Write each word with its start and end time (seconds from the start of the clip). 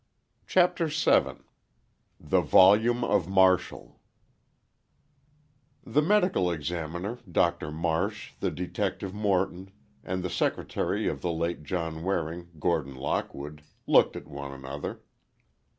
CHAPTER 0.47 0.87
VII 0.87 1.43
THE 2.19 2.41
VOLUME 2.41 3.03
OF 3.03 3.29
MARTIAL 3.29 3.99
The 5.85 6.01
Medical 6.01 6.49
Examiner, 6.51 7.19
Doctor 7.31 7.71
Marsh, 7.71 8.31
the 8.39 8.49
Detective 8.49 9.13
Morton, 9.13 9.69
and 10.03 10.23
the 10.23 10.29
Secretary 10.31 11.07
of 11.07 11.21
the 11.21 11.31
late 11.31 11.61
John 11.61 12.01
Waring, 12.03 12.49
Gordon 12.57 12.95
Lockwood, 12.95 13.61
looked 13.85 14.15
at 14.15 14.25
one 14.25 14.51
another. 14.51 15.01